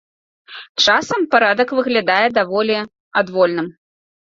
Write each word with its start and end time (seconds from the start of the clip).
Часам 0.85 1.21
парадак 1.35 1.75
выглядае 1.81 2.27
даволі 2.41 2.77
адвольным. 3.25 3.73